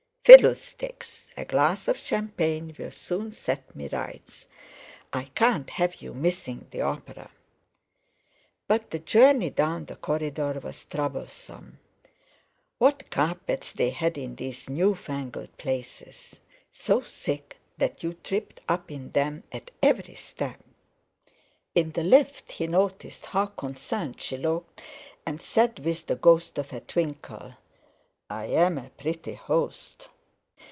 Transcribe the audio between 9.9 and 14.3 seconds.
corridor was troublesome. What carpets they had